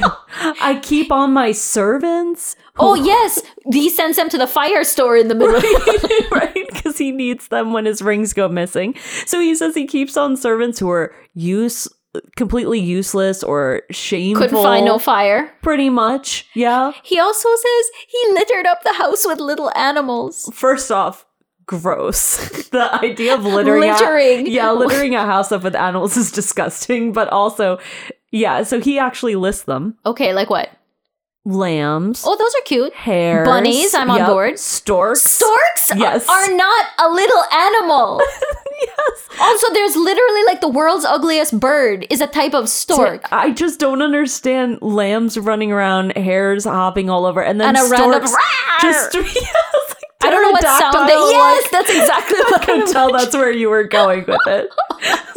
[0.61, 3.40] I keep on my servants." Oh yes,
[3.73, 5.55] he sends them to the fire store in the middle.
[6.31, 8.94] right because he needs them when his rings go missing
[9.27, 11.88] so he says he keeps on servants who are use
[12.37, 15.53] completely useless or shameful Couldn't find no fire.
[15.62, 20.49] pretty much yeah He also says he littered up the house with little animals.
[20.53, 21.25] first off
[21.66, 27.12] gross the idea of littering a- yeah littering a house up with animals is disgusting
[27.12, 27.79] but also
[28.31, 30.70] yeah so he actually lists them Okay, like what?
[31.46, 32.94] lambs Oh, those are cute.
[32.94, 34.59] hares bunnies, I'm on yep, board.
[34.59, 36.27] storks Storks Yes.
[36.29, 38.20] are not a little animal.
[38.81, 43.24] yes also, there's literally like the world's ugliest bird is a type of stork.
[43.33, 47.90] I just don't understand lambs running around, hares hopping all over, and then And a
[47.90, 49.12] random storks "Rawr!" just
[50.25, 51.09] I don't know what sound that.
[51.09, 54.69] Yes, that's exactly I what can I'm tell that's where you were going with it.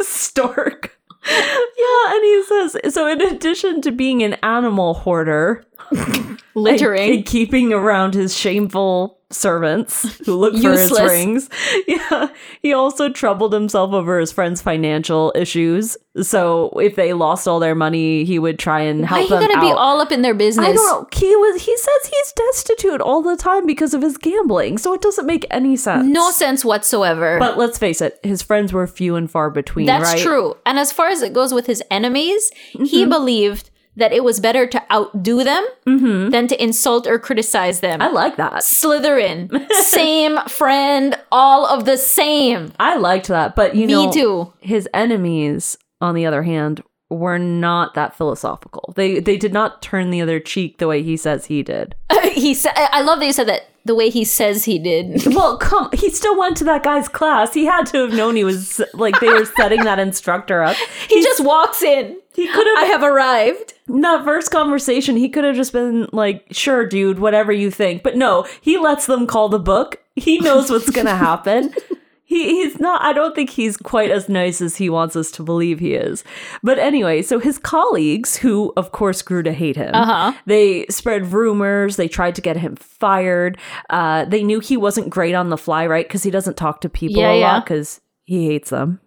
[0.00, 0.98] Stork.
[1.26, 3.06] Yeah, and he says so.
[3.06, 5.64] In addition to being an animal hoarder,
[6.54, 7.12] littering.
[7.12, 11.48] and keeping around his shameful servants who look for his rings.
[11.86, 12.28] Yeah,
[12.62, 15.96] he also troubled himself over his friends' financial issues.
[16.22, 19.40] So if they lost all their money, he would try and Why help he them
[19.48, 20.66] gonna be all up in their business?
[20.66, 21.08] I don't know.
[21.12, 21.62] He was.
[21.62, 24.78] He says he's destitute all the time because of his gambling.
[24.78, 26.06] So it doesn't make any sense.
[26.06, 27.38] No sense whatsoever.
[27.38, 29.86] But let's face it, his friends were few and far between.
[29.86, 30.22] That's right?
[30.22, 30.56] true.
[30.66, 33.10] And as far as it goes with his enemies, he Mm-hmm.
[33.10, 36.30] believed that it was better to outdo them mm-hmm.
[36.30, 38.00] than to insult or criticize them.
[38.00, 38.62] I like that.
[38.62, 42.72] Slytherin, same friend, all of the same.
[42.78, 44.52] I liked that, but you Me know, too.
[44.60, 48.92] his enemies, on the other hand, were not that philosophical.
[48.96, 51.94] They they did not turn the other cheek the way he says he did.
[52.32, 55.26] he said, I love that you said that the way he says he did.
[55.38, 57.54] Well, come, he still went to that guy's class.
[57.54, 60.76] He had to have known he was like they were setting that instructor up.
[61.08, 62.18] He just walks in.
[62.34, 63.74] He could have I have arrived.
[63.88, 68.02] in that first conversation, he could have just been like, "Sure, dude, whatever you think."
[68.02, 70.00] But no, he lets them call the book.
[70.14, 71.74] He knows what's gonna happen.
[72.30, 73.00] He, he's not.
[73.02, 76.24] I don't think he's quite as nice as he wants us to believe he is.
[76.62, 80.32] But anyway, so his colleagues, who of course grew to hate him, Uh-huh.
[80.44, 81.96] they spread rumors.
[81.96, 83.56] They tried to get him fired.
[83.88, 86.06] Uh, they knew he wasn't great on the fly, right?
[86.06, 87.52] Because he doesn't talk to people Yeah, a yeah.
[87.54, 89.00] lot because he hates them.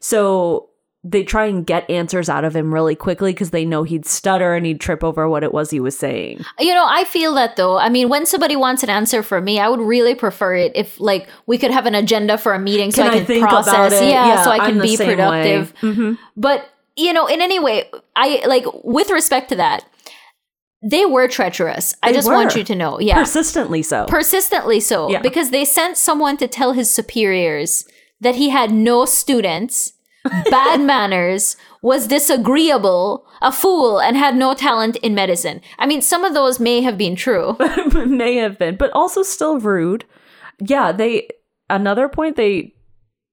[0.00, 0.70] So
[1.06, 4.54] they try and get answers out of him really quickly because they know he'd stutter
[4.54, 6.42] and he'd trip over what it was he was saying.
[6.58, 7.76] You know, I feel that though.
[7.76, 10.98] I mean, when somebody wants an answer from me, I would really prefer it if
[10.98, 13.46] like we could have an agenda for a meeting so Can I I can think
[13.46, 13.92] process.
[13.92, 15.74] Yeah, Yeah, so I can be productive.
[15.82, 16.16] Mhm.
[16.36, 17.84] But you know, in any way,
[18.16, 19.84] I like with respect to that,
[20.82, 21.94] they were treacherous.
[22.02, 22.98] I They just want you to know.
[22.98, 23.18] Yeah.
[23.18, 24.06] Persistently so.
[24.06, 25.20] persistently so Yeah.
[25.20, 27.84] because they sent someone to tell his superiors
[28.20, 29.92] that he had no students
[30.50, 36.24] bad manners was disagreeable a fool and had no talent in medicine i mean some
[36.24, 37.56] of those may have been true
[38.06, 40.04] may have been, but also still rude.
[40.60, 41.28] Yeah, they
[41.70, 42.74] another point they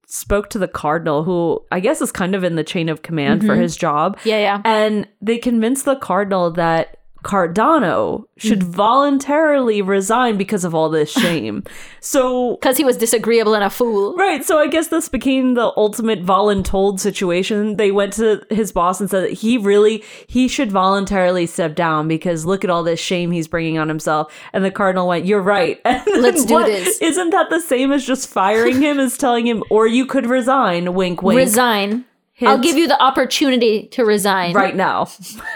[0.06, 3.42] spoke to the cardinal who I guess is kind of in the chain of command
[3.42, 3.62] for mm-hmm.
[3.62, 4.18] his job.
[4.24, 8.70] yeah yeah And they convinced the cardinal that Cardano should mm-hmm.
[8.72, 11.64] voluntarily resign because of all this shame.
[12.00, 15.72] so because he was disagreeable and a fool Right, so I guess this became the
[15.76, 17.76] ultimate voluntold situation.
[17.76, 22.08] They went to his boss and said that he really he should voluntarily step down
[22.08, 24.32] because look at all this shame he's bringing on himself.
[24.52, 25.80] And the cardinal went, "You're right.
[25.92, 27.00] And Let's do what- this.
[27.00, 28.98] Isn't that the same as just firing him?
[28.98, 30.94] as telling him, or you could resign?
[30.94, 31.36] Wink, wink.
[31.36, 32.04] resign
[32.40, 35.08] i'll give you the opportunity to resign right now.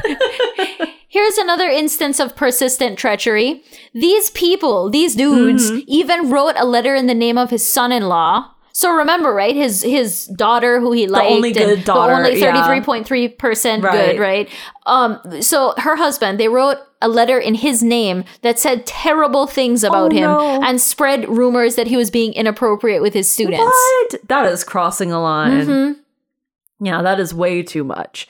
[1.09, 3.63] Here's another instance of persistent treachery.
[3.95, 5.81] These people, these dudes, Mm-hmm.
[5.87, 8.51] even wrote a letter in the name of his son-in-law.
[8.73, 9.55] So remember, right?
[9.57, 13.27] His his daughter, who he liked, only good daughter, the only thirty three point three
[13.27, 14.51] percent good, right?
[14.85, 19.83] Um, so her husband, they wrote a letter in his name that said terrible things
[19.83, 20.63] about Oh, him no.
[20.63, 23.61] and spread rumors that he was being inappropriate with his students.
[23.65, 24.29] What?
[24.29, 25.67] That is crossing a line.
[25.67, 26.85] Mm-hmm.
[26.85, 28.29] Yeah, that is way too much.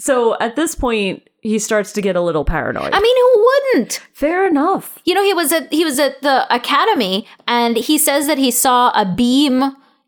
[0.00, 2.92] So at this point, he starts to get a little paranoid.
[2.92, 4.00] I mean, who wouldn't?
[4.12, 4.98] Fair enough.
[5.04, 8.50] You know, he was at he was at the academy, and he says that he
[8.50, 9.62] saw a beam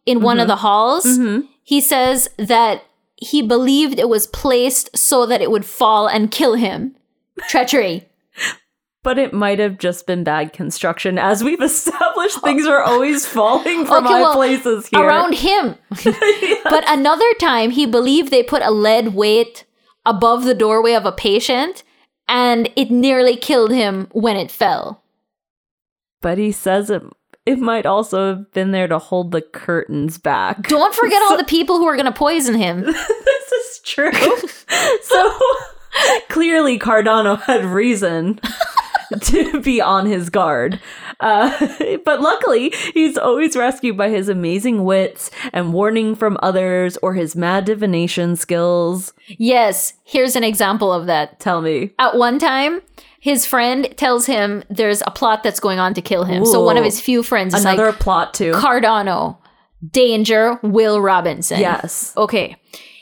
[0.06, 0.48] in one of Mm-hmm.
[0.48, 1.18] the halls.
[1.62, 2.82] He says that
[3.16, 6.96] he believed it was placed so that it would fall and kill him.
[7.48, 8.04] Treachery.
[9.04, 11.18] But it might have just been bad construction.
[11.18, 15.00] As we've established, things are always falling from Okay, high well, places here.
[15.00, 15.76] around him.
[16.64, 19.64] But another time, he believed they put a lead weight
[20.08, 21.84] above the doorway of a patient,
[22.26, 25.02] and it nearly killed him when it fell.
[26.20, 27.02] but he says it
[27.46, 30.68] it might also have been there to hold the curtains back.
[30.68, 32.82] Don't forget all the people who are going to poison him.
[32.84, 34.12] this is true.
[35.02, 35.38] so
[36.28, 38.38] clearly Cardano had reason
[39.22, 40.78] to be on his guard.
[41.20, 47.14] Uh, but luckily, he's always rescued by his amazing wits and warning from others or
[47.14, 49.12] his mad divination skills.
[49.26, 51.40] Yes, here's an example of that.
[51.40, 51.92] Tell me.
[51.98, 52.82] At one time,
[53.20, 56.44] his friend tells him there's a plot that's going on to kill him.
[56.46, 58.52] So one of his few friends is Another like, plot too.
[58.52, 59.38] Cardano,
[59.90, 61.60] danger, Will Robinson.
[61.60, 62.12] yes.
[62.16, 62.56] Okay.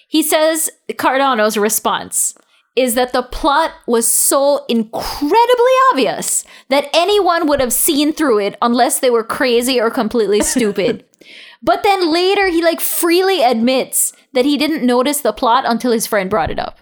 [0.08, 2.34] He says Cardano's response
[2.76, 8.56] is that the plot was so incredibly obvious that anyone would have seen through it
[8.60, 11.04] unless they were crazy or completely stupid.
[11.62, 16.06] but then later he like freely admits that he didn't notice the plot until his
[16.06, 16.78] friend brought it up.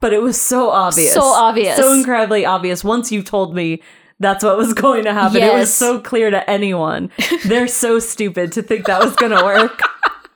[0.00, 1.12] But it was so obvious.
[1.12, 1.76] So obvious.
[1.76, 2.82] So incredibly obvious.
[2.82, 3.82] Once you told me
[4.18, 7.10] that's what was going to happen, it was so clear to anyone.
[7.44, 9.80] They're so stupid to think that was going to work.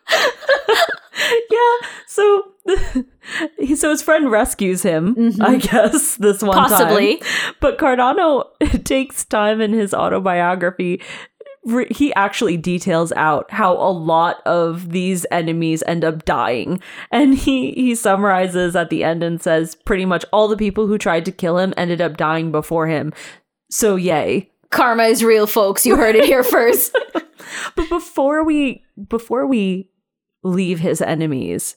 [1.51, 1.89] yeah.
[2.07, 2.53] So,
[3.77, 6.69] so his friend rescues him, I guess, this one Mm-hmm.
[6.73, 7.17] Possibly.
[7.19, 7.29] time.
[7.61, 8.45] But Cardano
[8.85, 11.01] takes time in his autobiography.
[11.91, 16.81] He actually details out how a lot of these enemies end up dying.
[17.11, 20.99] And he, he summarizes at the end and says pretty much all the people who
[20.99, 23.13] tried to kill him ended up dying before him.
[23.71, 24.51] So, yay.
[24.71, 25.87] Karma is real, folks.
[25.87, 26.95] You heard it here first.
[27.77, 29.89] But before we before we
[30.43, 31.77] leave his enemies,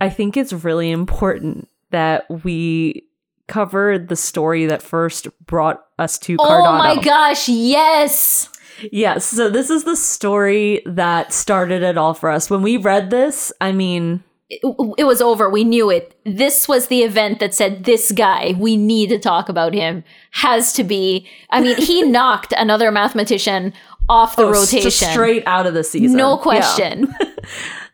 [0.00, 3.04] I think it's really important that we
[3.46, 6.66] cover the story that first brought us to Cardano.
[6.68, 8.50] Oh my gosh, yes.
[8.92, 12.48] Yes, so this is the story that started it all for us.
[12.48, 14.60] When we read this, I mean, It,
[14.98, 15.50] it was over.
[15.50, 16.14] We knew it.
[16.24, 20.72] This was the event that said, this guy, we need to talk about him, has
[20.74, 21.26] to be.
[21.50, 23.72] I mean, he knocked another mathematician
[24.08, 24.90] off the oh, rotation.
[24.90, 26.16] straight out of the season.
[26.16, 26.42] no Yeah.
[26.42, 27.14] question.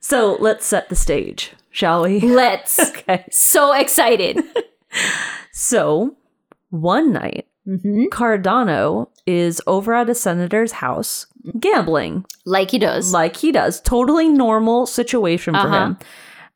[0.00, 2.20] So let's set the stage, shall we?
[2.42, 2.78] Let's.
[2.78, 3.24] Okay.
[3.30, 4.38] So excited.
[5.52, 6.16] So
[6.70, 8.04] one night, Mm-hmm.
[8.12, 11.26] Cardano is over at a senator's house
[11.58, 13.10] gambling Like he does.
[13.12, 13.80] like he does.
[13.80, 15.84] Totally normal situation for Uh-huh.
[15.86, 15.98] him.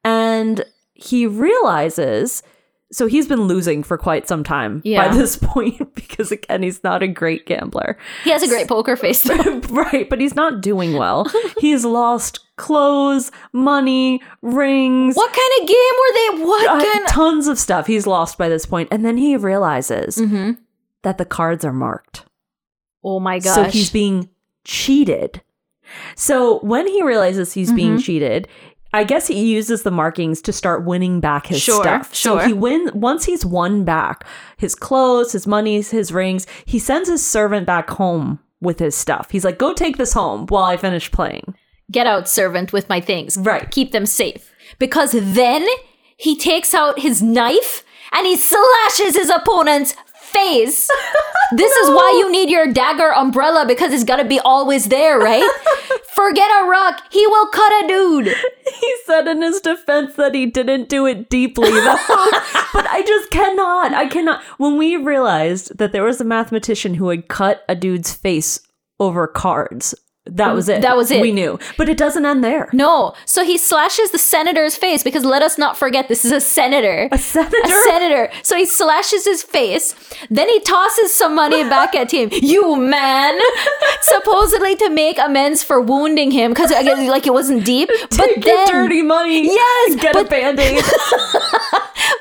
[0.04, 2.42] And he realizes
[2.90, 5.08] so he's been losing for quite some time Yeah.
[5.08, 7.98] by this point because again he's not a great gambler.
[8.24, 9.22] he has a great poker face.
[9.22, 9.60] though.
[9.70, 11.30] right, but he's not doing well.
[11.58, 16.44] he's lost clothes, money, rings, what kind of game were they?
[16.44, 17.10] What uh, kind of.
[17.10, 20.52] tons of stuff he's lost by this point and then he realizes Mm-hmm.
[21.02, 22.24] that the cards are marked.
[23.04, 23.54] Oh my gosh.
[23.54, 24.28] So he's being
[24.64, 25.40] cheated.
[26.16, 27.98] So when he realizes he's being Mm-hmm.
[28.02, 28.48] cheated,
[28.92, 32.14] I guess he uses the markings to start winning back his Sure, stuff.
[32.14, 32.46] So sure.
[32.46, 36.46] he win once he's won back his clothes, his monies, his rings.
[36.64, 39.30] He sends his servant back home with his stuff.
[39.30, 41.54] He's like, "Go take this home while I finish playing."
[41.90, 43.36] Get out, servant, with my things.
[43.38, 43.70] Right.
[43.70, 44.54] Keep them safe.
[44.78, 45.66] Because then
[46.16, 49.94] he takes out his knife and he slashes his opponent's
[50.28, 50.88] face.
[51.50, 55.42] This is why you need your dagger umbrella because it's gotta be always there, right?
[56.14, 58.26] Forget a rock, he will cut a dude.
[58.26, 61.96] He said in his defense that he didn't do it deeply, though.
[62.74, 63.94] but I just cannot.
[63.94, 64.42] I cannot.
[64.58, 68.60] When we realized that there was a mathematician who had cut a dude's face
[69.00, 69.94] over cards,
[70.28, 70.82] that was it.
[70.82, 71.20] That was it.
[71.20, 71.58] We knew.
[71.76, 72.68] But it doesn't end there.
[72.72, 76.40] No, so he slashes the senator's face because let us not forget this is a
[76.40, 77.08] senator.
[77.12, 77.56] A senator?
[77.64, 78.30] A senator.
[78.42, 79.94] So he slashes his face.
[80.30, 82.30] Then he tosses some money back at him.
[82.48, 83.38] You man!
[84.00, 87.88] Supposedly to make amends for wounding him because I guess like it wasn't deep.
[88.10, 89.44] But Take then, dirty money.
[89.46, 90.82] Yes, Get but- a band aid.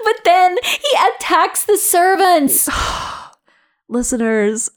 [0.04, 2.70] but then he attacks the servants.
[3.90, 4.70] Listeners,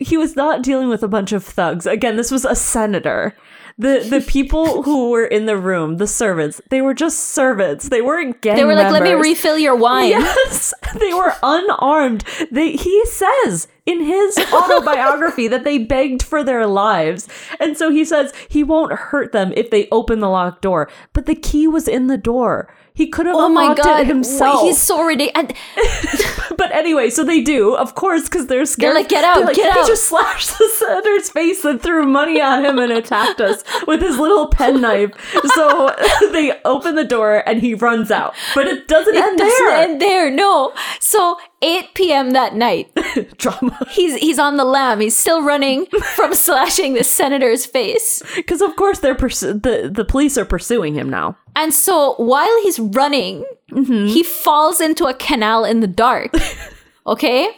[0.00, 1.86] he was not dealing with a bunch of thugs.
[1.86, 3.36] Again, this was a senator.
[3.78, 7.88] The the people who were in the room, the servants, they were just servants.
[7.88, 12.24] They weren't gang They were like, "Let me refill your wine." Yes, they were unarmed.
[12.50, 17.28] They he says in his autobiography that they begged for their lives.
[17.58, 20.88] And so he says he won't hurt them if they open the locked door.
[21.12, 22.74] But the key was in the door.
[22.94, 24.62] He could have Oh my god, it himself.
[24.62, 25.52] he's so ridiculous.
[26.58, 28.94] but anyway, so they do, of course, because they're scared.
[28.94, 31.80] like, "Get out, They're like, get he out." They just slashed the senator's face and
[31.80, 35.12] threw money at him and attacked us with his little penknife.
[35.54, 35.94] So
[36.32, 38.34] they open the door and he runs out.
[38.54, 39.76] But it doesn't It end doesn't there.
[39.76, 40.30] end there.
[40.30, 40.72] No.
[41.00, 42.30] So 8 p.m.
[42.30, 42.90] that night,
[43.38, 43.78] Drama.
[43.90, 45.00] he's he's on the lam.
[45.00, 48.22] He's still running from slashing the senator's face.
[48.36, 51.36] Because of course they're pursu- the the police are pursuing him now.
[51.56, 54.06] And so while he's running, Mm-hmm.
[54.08, 56.32] he falls into a canal in the dark.
[57.06, 57.48] Okay?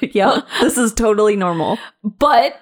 [0.00, 1.78] Yep, this is totally normal.
[2.02, 2.60] but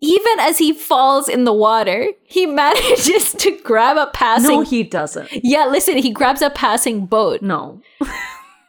[0.00, 4.56] even as he falls in the water, he manages to grab a passing boat.
[4.56, 5.28] No, he doesn't.
[5.32, 7.42] Yeah, listen, he grabs a passing boat.
[7.42, 7.80] No,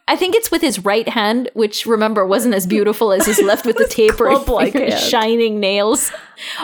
[0.06, 3.66] I think it's with his right hand, which remember wasn't as beautiful as his left
[3.66, 6.10] with the taper club-like shining nails.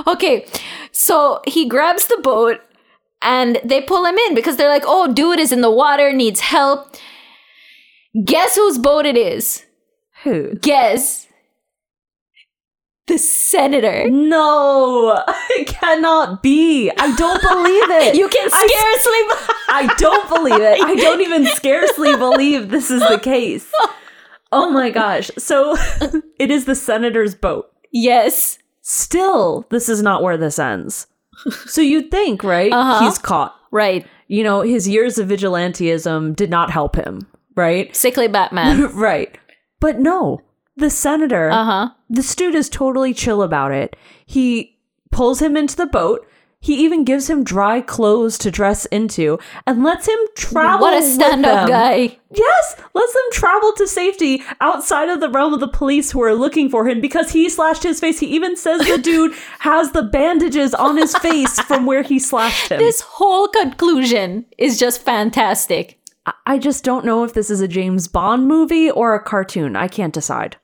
[0.07, 0.47] Okay,
[0.93, 2.61] so he grabs the boat
[3.21, 6.41] and they pull him in because they're like, oh, dude is in the water, needs
[6.41, 6.97] help.
[8.25, 9.65] Guess whose boat it is?
[10.23, 10.55] who?
[10.57, 11.29] Guess.
[13.07, 14.09] The senator.
[14.11, 16.91] No, it cannot be.
[16.97, 18.15] I don't believe it.
[18.19, 19.21] You can scarcely.
[19.69, 20.81] I don't believe it.
[20.83, 23.71] I don't even scarcely believe this is the case.
[24.53, 25.31] Oh my gosh.
[25.37, 25.77] So
[26.39, 27.71] it is the senator's boat.
[27.93, 28.59] yes.
[28.87, 31.07] Still, this is not where this ends.
[31.67, 32.71] So you'd think, right?
[32.71, 33.03] Uh-huh.
[33.07, 33.57] He's caught.
[33.71, 34.07] Right.
[34.29, 37.95] You know, his years of vigilantism did not help him, right?
[37.97, 38.95] Sickly Batman.
[38.95, 39.37] right.
[39.81, 40.43] But no,
[40.77, 41.89] the senator, Uh huh.
[42.11, 43.97] this dude is totally chill about it.
[44.27, 44.79] He
[45.11, 46.27] pulls him into the boat.
[46.61, 50.81] He even gives him dry clothes to dress into and lets him travel.
[50.81, 52.19] What a with stand up guy.
[52.31, 56.35] Yes, lets them travel to safety outside of the realm of the police who are
[56.35, 58.19] looking for him because he slashed his face.
[58.19, 62.71] He even says the dude has the bandages on his face from where he slashed
[62.73, 62.79] him.
[62.79, 66.01] This whole conclusion is just fantastic.
[66.47, 69.77] I just don't know if this is a James Bond movie or a cartoon.
[69.77, 70.57] I can't decide.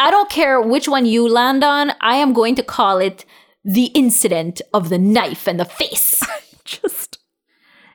[0.00, 3.24] I don't care which one you land on, I am going to call it
[3.64, 6.22] the incident of the knife and the face.
[6.64, 7.18] Just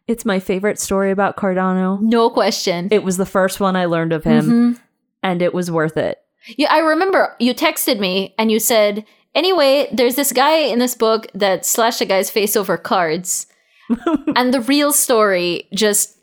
[0.08, 2.00] It's my favorite story about Cardano.
[2.00, 2.90] No question.
[2.92, 4.80] It was the first one I learned of him, Mhm.
[5.24, 6.20] and it was worth it.
[6.58, 9.04] Yeah, I remember you texted me and you said,
[9.34, 13.48] anyway, there's this guy in this book that slashed a guy's face over cards.
[14.36, 16.16] and the real story just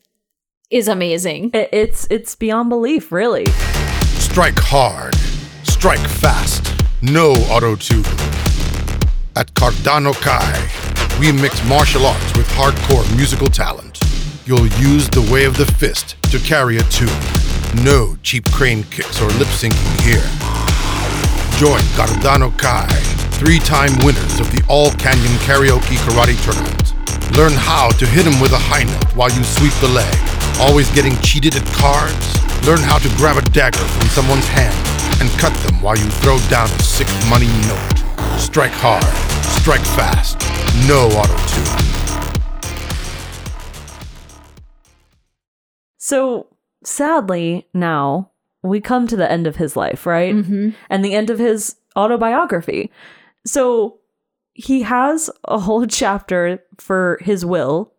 [0.70, 1.50] is amazing.
[1.54, 3.46] It's it's beyond belief, really.
[4.18, 5.16] Strike hard.
[5.64, 6.74] Strike fast.
[7.02, 8.04] No auto tune.
[9.36, 13.98] At Cardano Kai, we mix martial arts with hardcore musical talent.
[14.44, 17.08] You'll use the way of the fist to carry a tune.
[17.84, 20.26] No cheap crane kicks or lip syncing here.
[21.58, 22.88] Join Cardano Kai,
[23.38, 26.94] three time winners of the All Canyon Karaoke Karate Tournament.
[27.36, 30.14] Learn how to hit him with a high note while you sweep the leg.
[30.60, 32.51] Always getting cheated at cards?
[32.66, 34.76] Learn how to grab a dagger from someone's hand
[35.20, 38.38] and cut them while you throw down a sick money note.
[38.38, 39.02] Strike hard,
[39.60, 40.38] strike fast,
[40.86, 41.92] no auto tune.
[45.98, 46.46] So
[46.84, 48.30] sadly, now
[48.62, 50.32] we come to the end of his life, right?
[50.32, 50.70] Mm-hmm.
[50.88, 52.92] And the end of his autobiography.
[53.44, 53.98] So
[54.52, 57.92] he has a whole chapter for his will,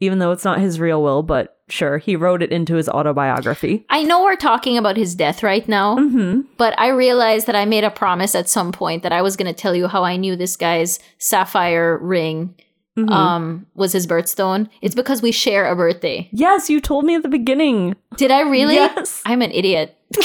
[0.00, 3.84] even though it's not his real will, but sure, he wrote it into his autobiography.
[3.90, 6.42] I know we're talking about his death right now, Mm-hmm.
[6.56, 9.52] but I realized that I made a promise at some point that I was going
[9.52, 12.54] to tell you how I knew this guy's sapphire ring
[12.96, 13.08] Mm-hmm.
[13.10, 14.68] um, was his birthstone.
[14.80, 16.28] It's because we share a birthday.
[16.30, 17.96] Yes, you told me at the beginning.
[18.16, 18.74] Did I really?
[18.76, 19.20] Yes.
[19.26, 19.96] I'm an idiot.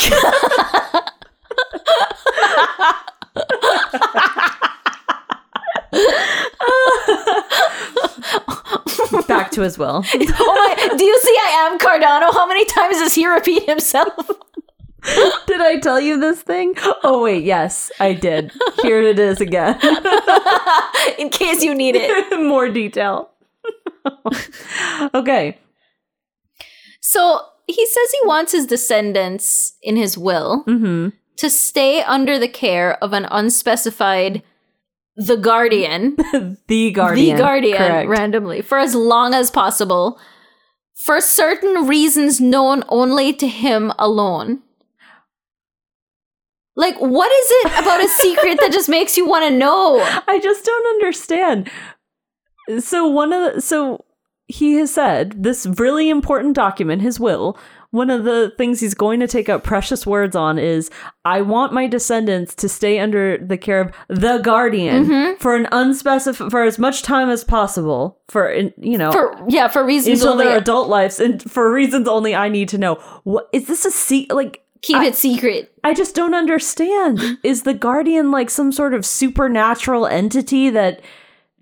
[9.52, 10.04] To his will.
[10.14, 12.32] oh my, do you see I am Cardano?
[12.32, 14.14] How many times does he repeat himself?
[15.46, 16.74] did I tell you this thing?
[17.02, 18.52] Oh, wait, yes, I did.
[18.82, 19.78] Here it is again.
[21.18, 22.40] In case you need it.
[22.42, 23.30] More detail.
[25.14, 25.58] okay.
[27.00, 31.08] So he says he wants his descendants in his will Mm-hmm.
[31.36, 34.42] to stay under the care of an unspecified
[35.26, 36.16] the guardian,
[36.66, 37.36] The Guardian.
[37.36, 38.08] the guardian Correct.
[38.08, 40.18] randomly for as long as possible
[40.94, 44.60] for certain reasons known only to him alone.
[46.74, 50.00] Like what is it about a secret that just makes you want to know?
[50.28, 51.70] I just don't understand.
[52.78, 54.04] So one of the, so
[54.46, 57.58] he has said this really important document, his will.
[57.92, 60.90] One of the things he's going to take out precious words on is
[61.24, 65.40] I want my descendants to stay under the care of the guardian Mm-hmm.
[65.40, 69.84] for an unspecified for as much time as possible for you know For yeah, for
[69.84, 72.94] reasons until only their adult lives and for reasons only I need to know.
[73.24, 74.34] What is this a secret?
[74.36, 75.72] like keep it secret.
[75.84, 77.18] I just don't understand.
[77.42, 81.02] Is the Guardian like some sort of supernatural entity that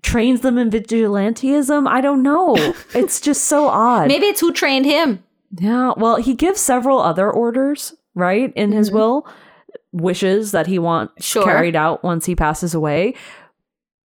[0.03, 1.87] trains them in vigilantism?
[1.87, 2.55] I don't know.
[2.93, 4.07] It's just so odd.
[4.07, 5.23] Maybe it's who trained him.
[5.57, 9.27] Yeah, well, he gives several other orders, right, in his will,
[9.91, 11.21] wishes that he wants Mm-hmm.
[11.23, 11.43] Sure.
[11.43, 13.15] carried out once he passes away.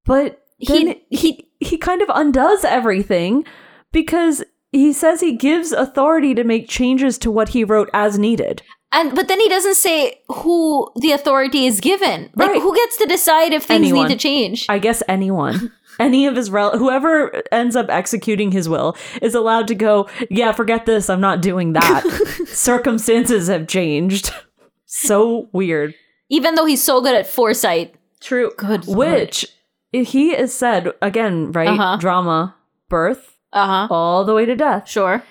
[0.05, 3.45] But then He- he, he kind of undoes everything
[3.93, 4.43] because
[4.73, 8.63] he says he gives authority to make changes to what he wrote as needed.
[8.93, 12.31] And but then he doesn't say who the authority is given.
[12.37, 12.63] Like Right.
[12.63, 14.07] who gets to decide if things Anyone.
[14.09, 14.67] need to change?
[14.69, 15.73] I guess anyone.
[15.99, 20.53] Any of his rel whoever ends up executing his will is allowed to go, yeah,
[20.53, 22.03] forget this, I'm not doing that.
[22.47, 24.33] Circumstances have changed.
[24.87, 25.95] So weird.
[26.29, 27.97] Even though he's so good at foresight.
[28.21, 28.53] True.
[28.57, 28.99] Good lord.
[28.99, 29.45] Which
[29.93, 31.67] he is said again, right?
[31.69, 31.97] Uh-huh.
[31.97, 32.55] Drama,
[32.89, 33.89] birth, Uh-huh.
[33.93, 34.89] all the way to death.
[34.89, 35.25] Sure.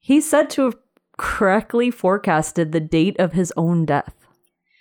[0.00, 0.74] He's said to have
[1.16, 4.16] correctly forecasted the date of his own death.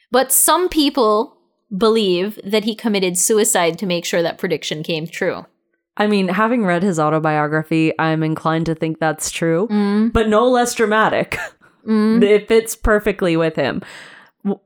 [0.10, 1.38] But some people
[1.76, 5.46] believe that he committed suicide to make sure that prediction came true.
[5.98, 10.12] I mean, having read his autobiography, I'm inclined to think that's true, Mm.
[10.14, 11.38] but no less dramatic.
[11.86, 13.82] It fits perfectly with him.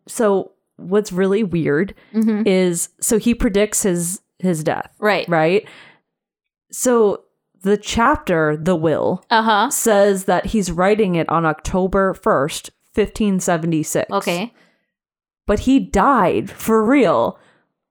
[0.07, 2.43] So, what's really weird Mhm.
[2.45, 5.27] is so he predicts his his death, Right.
[5.27, 5.67] right?
[6.71, 7.21] So,
[7.63, 9.71] the chapter, the will, Uh-huh.
[9.71, 14.11] says that he's writing it on October 1st, 1576.
[14.11, 14.53] Okay.
[15.47, 17.39] But he died for real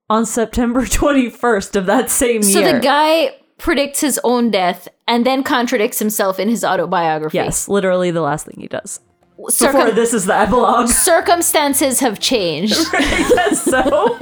[0.09, 2.69] on September 21st of that same So year.
[2.69, 7.39] So the guy predicts his own death and then contradicts himself in his autobiography.
[7.39, 9.01] Yes, literally the last thing he does.
[9.49, 10.89] Circum- Before this is the epilogue.
[11.11, 12.77] circumstances have changed.
[12.93, 14.19] Yes, so